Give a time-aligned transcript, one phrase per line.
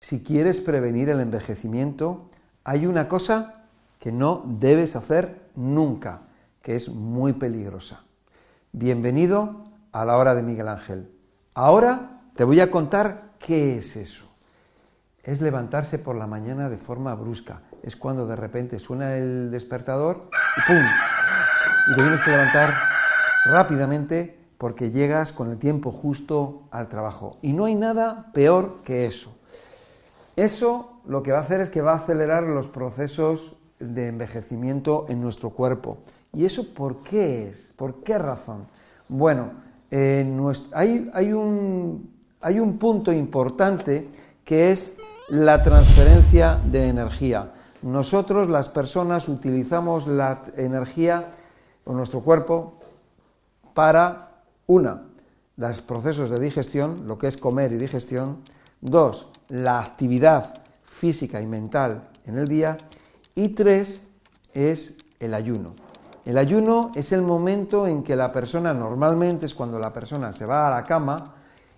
[0.00, 2.30] si quieres prevenir el envejecimiento,
[2.64, 3.64] hay una cosa
[3.98, 6.22] que no debes hacer nunca,
[6.62, 8.04] que es muy peligrosa.
[8.72, 11.10] Bienvenido a la hora de Miguel Ángel.
[11.54, 14.26] Ahora te voy a contar qué es eso.
[15.22, 17.62] Es levantarse por la mañana de forma brusca.
[17.82, 20.84] Es cuando de repente suena el despertador y ¡pum!
[21.88, 22.74] Y te tienes que levantar
[23.46, 27.38] rápidamente porque llegas con el tiempo justo al trabajo.
[27.42, 29.35] Y no hay nada peor que eso.
[30.36, 35.06] Eso lo que va a hacer es que va a acelerar los procesos de envejecimiento
[35.08, 35.98] en nuestro cuerpo.
[36.32, 37.72] ¿Y eso por qué es?
[37.76, 38.66] ¿Por qué razón?
[39.08, 39.52] Bueno,
[40.72, 42.10] hay, un,
[42.40, 44.08] hay un punto importante
[44.44, 44.94] que es
[45.28, 47.52] la transferencia de energía.
[47.82, 51.30] Nosotros, las personas, utilizamos la energía
[51.84, 52.74] o nuestro cuerpo
[53.74, 55.04] para, una,
[55.56, 58.38] los procesos de digestión, lo que es comer y digestión,
[58.80, 62.76] dos, la actividad física y mental en el día,
[63.34, 64.02] y tres,
[64.54, 65.74] es el ayuno.
[66.24, 70.46] El ayuno es el momento en que la persona, normalmente es cuando la persona se
[70.46, 71.34] va a la cama,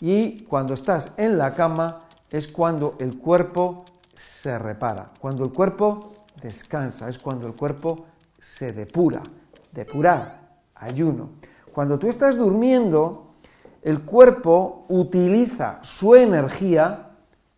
[0.00, 6.12] y cuando estás en la cama es cuando el cuerpo se repara, cuando el cuerpo
[6.42, 8.06] descansa, es cuando el cuerpo
[8.38, 9.22] se depura,
[9.70, 10.40] depurar,
[10.74, 11.30] ayuno.
[11.72, 13.34] Cuando tú estás durmiendo,
[13.82, 17.11] el cuerpo utiliza su energía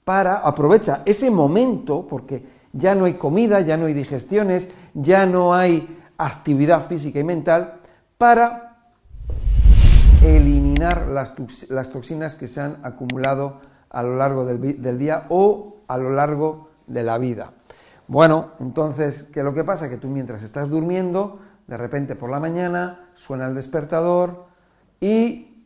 [0.05, 5.55] para, aprovecha ese momento, porque ya no hay comida, ya no hay digestiones, ya no
[5.55, 7.80] hay actividad física y mental,
[8.19, 8.88] para
[10.22, 11.34] eliminar las,
[11.91, 13.60] toxinas que se han acumulado
[13.91, 17.52] a lo largo del, del, día o a lo largo de la vida.
[18.06, 19.88] Bueno, entonces, ¿qué es lo que pasa?
[19.88, 24.47] Que tú mientras estás durmiendo, de repente por la mañana suena el despertador
[25.00, 25.64] y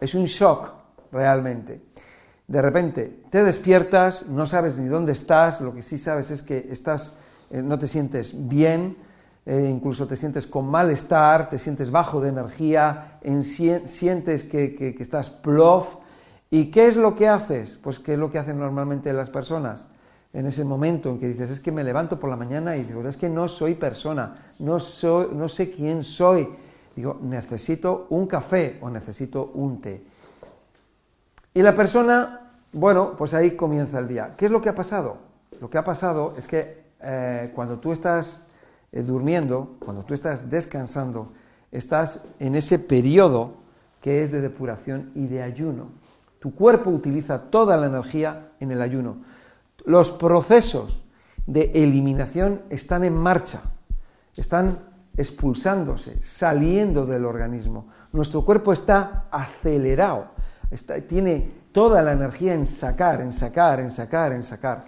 [0.00, 0.72] es un shock
[1.12, 1.91] realmente.
[2.48, 6.68] De repente te despiertas, no sabes ni dónde estás, lo que sí sabes es que
[6.70, 7.14] estás,
[7.50, 8.96] eh, no te sientes bien,
[9.46, 13.18] eh, incluso te sientes con malestar, te sientes bajo de energía,
[13.84, 15.96] sientes que, que, que estás plof.
[16.50, 17.78] ¿Y qué es lo que haces?
[17.82, 19.86] Pues qué es lo que hacen normalmente las personas
[20.32, 23.06] en ese momento en que dices, es que me levanto por la mañana y digo,
[23.06, 26.48] es que no soy persona, no, soy, no sé quién soy.
[26.96, 30.02] Digo, necesito un café o necesito un té.
[31.54, 34.34] Y la persona, bueno, pues ahí comienza el día.
[34.36, 35.18] ¿Qué es lo que ha pasado?
[35.60, 38.42] Lo que ha pasado es que eh, cuando tú estás
[38.90, 41.32] eh, durmiendo, cuando tú estás descansando,
[41.70, 43.54] estás en ese periodo
[44.00, 45.90] que es de depuración y de ayuno.
[46.38, 49.18] Tu cuerpo utiliza toda la energía en el ayuno.
[49.84, 51.04] Los procesos
[51.46, 53.62] de eliminación están en marcha,
[54.36, 54.78] están
[55.16, 57.88] expulsándose, saliendo del organismo.
[58.12, 60.30] Nuestro cuerpo está acelerado,
[61.08, 64.84] tiene toda la energía en sacar, en sacar, en sacar, en sacar.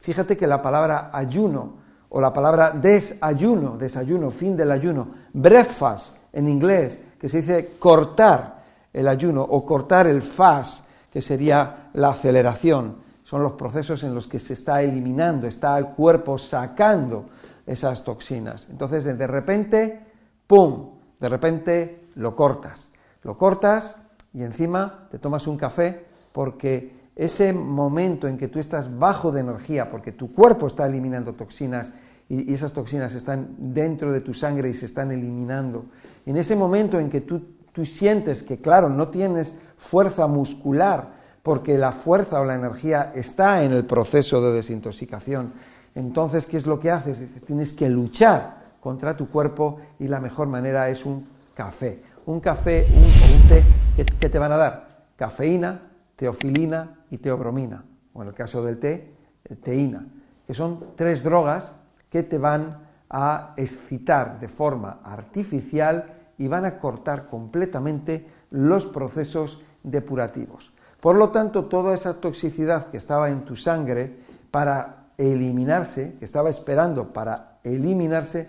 [0.00, 1.74] Fíjate que la palabra ayuno
[2.08, 8.62] o la palabra desayuno, desayuno, fin del ayuno, breakfast en inglés, que se dice cortar
[8.92, 14.28] el ayuno o cortar el fast, que sería la aceleración son los procesos en los
[14.28, 17.30] que se está eliminando, está el cuerpo sacando
[17.66, 18.66] esas toxinas.
[18.70, 20.00] Entonces, de repente,
[20.46, 22.90] ¡pum!, de repente lo cortas.
[23.22, 23.96] Lo cortas
[24.34, 29.40] y encima te tomas un café porque ese momento en que tú estás bajo de
[29.40, 31.92] energía, porque tu cuerpo está eliminando toxinas
[32.28, 35.86] y, esas toxinas están dentro de tu sangre y se están eliminando,
[36.24, 37.42] en ese momento en que tú,
[37.72, 43.64] tú sientes que, claro, no tienes fuerza muscular, porque la fuerza o la energía está
[43.64, 45.52] en el proceso de desintoxicación.
[45.94, 47.18] Entonces, ¿qué es lo que haces?
[47.44, 52.02] Tienes que luchar contra tu cuerpo y la mejor manera es un café.
[52.26, 53.64] Un café un, o un té
[53.96, 54.74] que, te van a dar
[55.16, 60.06] cafeína, teofilina y teobromina, o en el caso del té, eh, teína,
[60.46, 61.72] que son tres drogas
[62.08, 62.78] que te van
[63.10, 70.72] a excitar de forma artificial y van a cortar completamente los procesos depurativos.
[71.00, 74.16] Por lo tanto, toda esa toxicidad que estaba en tu sangre
[74.50, 78.48] para eliminarse, que estaba esperando para eliminarse,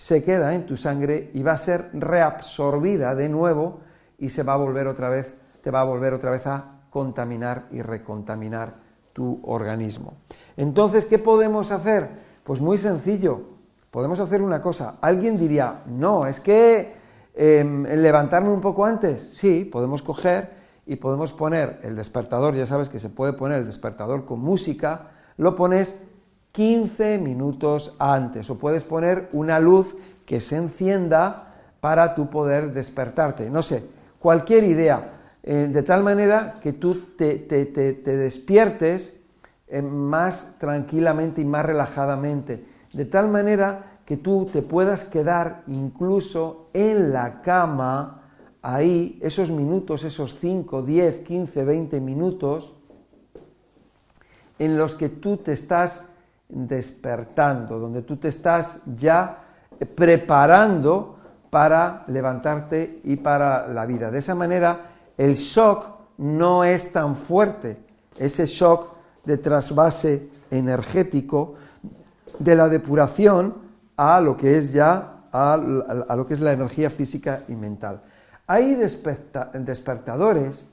[0.00, 3.80] se queda en tu sangre y va a ser reabsorbida de nuevo
[4.16, 7.66] y se va a volver otra vez, te va a volver otra vez a contaminar
[7.70, 8.76] y recontaminar
[9.12, 10.14] tu organismo.
[10.56, 12.08] Entonces, ¿qué podemos hacer?
[12.44, 13.42] Pues muy sencillo,
[13.90, 14.96] podemos hacer una cosa.
[15.02, 16.94] Alguien diría, no, es que
[17.34, 19.20] em, levantarme un poco antes.
[19.34, 20.50] Sí, podemos coger
[20.86, 25.10] y podemos poner el despertador, ya sabes que se puede poner el despertador con música,
[25.36, 25.94] lo pones
[26.52, 28.50] 15 minutos antes.
[28.50, 33.50] O puedes poner una luz que se encienda para tú poder despertarte.
[33.50, 33.84] No sé,
[34.18, 35.12] cualquier idea,
[35.42, 37.34] eh, de tal manera que tú te,
[38.04, 39.14] despiertes
[39.66, 46.68] eh, más tranquilamente y más relajadamente, de tal manera que tú te puedas quedar incluso
[46.74, 48.22] en la cama,
[48.60, 52.74] ahí, esos minutos, esos 5, 10, 15, 20 minutos,
[54.58, 56.02] en los que tú te estás
[56.50, 59.44] despertando, donde tú te estás ya
[59.94, 61.18] preparando
[61.50, 64.10] para levantarte y para la vida.
[64.10, 65.84] De esa manera, el shock
[66.18, 67.78] no es tan fuerte,
[68.16, 68.94] ese shock
[69.24, 71.54] de trasvase energético
[72.38, 73.54] de la depuración
[73.96, 75.56] a lo que es ya a,
[76.16, 78.02] lo que es la energía física y mental.
[78.46, 80.64] Hay despertadores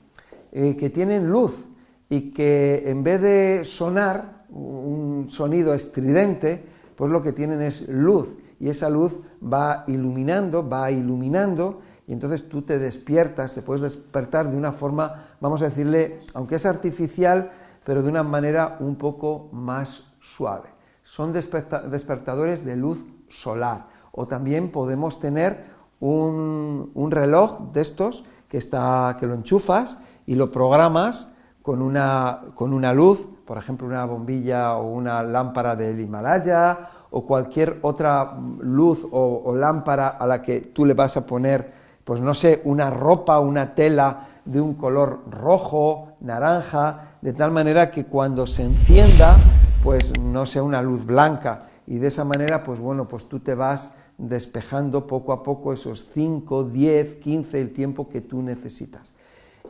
[0.50, 1.66] eh, que tienen luz
[2.08, 6.64] y que en vez de sonar un sonido estridente,
[6.96, 12.48] pues lo que tienen es luz y esa luz va iluminando, va iluminando y entonces
[12.48, 17.52] tú te despiertas, te puedes despertar de una forma, vamos a decirle, aunque es artificial,
[17.84, 20.70] pero de una manera un poco más suave.
[21.02, 25.66] Son despertadores de luz solar o también podemos tener
[26.00, 31.32] un, reloj de estos que, está, que lo enchufas y lo programas
[31.68, 37.26] con una, con una luz, por ejemplo una bombilla o una lámpara del Himalaya o
[37.26, 41.70] cualquier otra luz o, lámpara a la que tú le vas a poner,
[42.04, 47.90] pues no sé, una ropa, una tela de un color rojo, naranja, de tal manera
[47.90, 49.36] que cuando se encienda,
[49.84, 51.68] pues no sea una luz blanca.
[51.86, 56.08] Y de esa manera, pues bueno, pues tú te vas despejando poco a poco esos
[56.14, 59.12] 5, 10, 15, el tiempo que tú necesitas.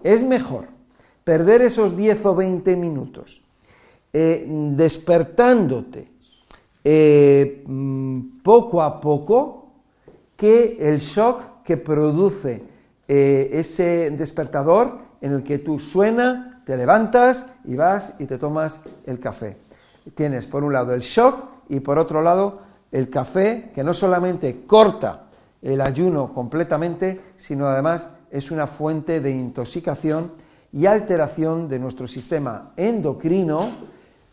[0.05, 0.78] Es mejor
[1.29, 3.43] perder esos 10 o 20 minutos
[4.15, 6.09] eh, despertándote
[6.83, 9.69] eh, mm, poco a poco
[10.39, 12.65] que el shock que produce
[13.07, 18.81] eh, ese despertador en el que tú suena, te levantas y vas y te tomas
[19.05, 19.59] el café.
[20.15, 22.61] Tienes por un lado el shock y por otro lado
[22.91, 25.27] el café que no solamente corta
[25.61, 32.73] el ayuno completamente, sino además es una fuente de intoxicación y alteración de nuestro sistema
[32.77, 33.71] endocrino,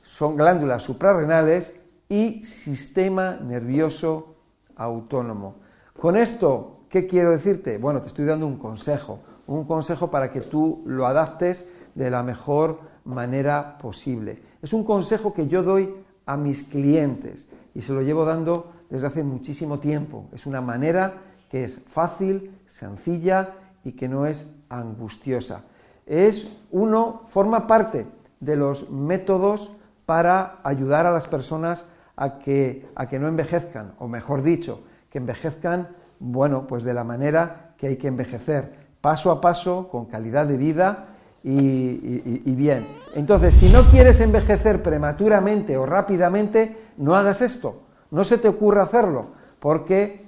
[0.02, 1.76] son glándulas suprarrenales
[2.10, 4.36] y sistema nervioso
[4.76, 5.56] autónomo.
[6.00, 7.78] Con esto, ¿qué quiero decirte?
[7.78, 11.66] Bueno, te estoy dando un consejo, un consejo para que tú lo adaptes
[11.96, 14.42] de la mejor manera posible.
[14.62, 15.96] Es un consejo que yo doy
[16.26, 20.28] a mis clientes y se lo llevo dando desde hace muchísimo tiempo.
[20.34, 23.54] Es una manera que es fácil, sencilla
[23.84, 25.64] y que no es angustiosa.
[26.06, 28.06] Es uno, forma parte
[28.40, 29.72] de los métodos
[30.06, 31.86] para ayudar a las personas
[32.16, 37.04] a que, a que no envejezcan, o mejor dicho, que envejezcan, bueno, pues de la
[37.04, 41.08] manera que hay que envejecer, paso a paso, con calidad de vida
[41.44, 42.86] y, bien.
[43.14, 47.82] Entonces, si no quieres envejecer prematuramente o rápidamente, no hagas esto,
[48.12, 49.28] no se te ocurra hacerlo,
[49.60, 50.24] porque,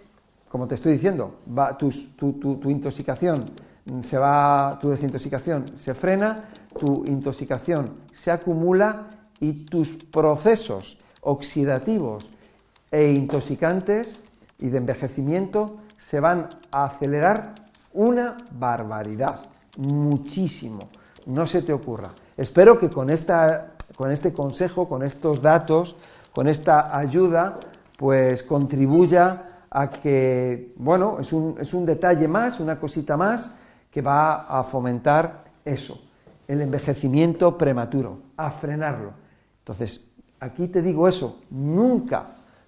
[0.49, 3.45] como te estoy diciendo, va, tu, tu intoxicación
[4.01, 6.49] se va, tu desintoxicación se frena,
[6.79, 12.31] tu intoxicación se acumula y tus procesos oxidativos
[12.91, 14.21] e intoxicantes
[14.59, 17.55] y de envejecimiento se van a acelerar
[17.93, 19.39] una barbaridad,
[19.77, 20.89] muchísimo.
[21.25, 22.11] No se te ocurra.
[22.37, 25.95] Espero que con, esta, con este consejo, con estos datos,
[26.31, 27.59] con esta ayuda,
[27.97, 33.51] pues contribuya a que, bueno, es un, es un detalle más, una cosita más,
[33.97, 35.99] que va a fomentar eso,
[36.47, 39.11] el envejecimiento prematuro, a frenarlo.
[39.59, 40.07] Entonces,
[40.39, 42.27] Aquí te digo eso, nunca,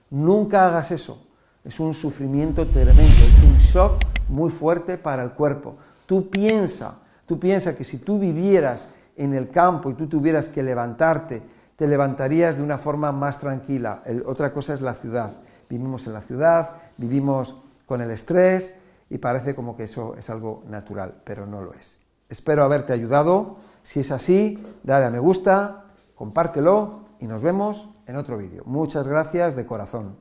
[0.10, 1.28] nunca hagas eso.
[1.64, 5.76] Es un sufrimiento tremendo, es un shock muy fuerte para el cuerpo.
[6.08, 6.96] Tú piensa,
[7.28, 11.44] tú piensa que si tú vivieras en el campo y tú tuvieras que levantarte,
[11.76, 14.02] te levantarías de una forma más tranquila.
[14.26, 15.34] otra cosa es la ciudad.
[15.70, 17.56] Vivimos en la ciudad, vivimos
[17.86, 18.79] con el estrés
[19.10, 21.98] y parece como que eso es algo natural, pero no lo es.
[22.30, 23.58] Espero haberte ayudado.
[23.82, 25.86] Si es así, dale a me gusta,
[26.16, 28.64] compártelo y nos vemos en otro vídeo.
[28.66, 30.18] Muchas gracias de corazón.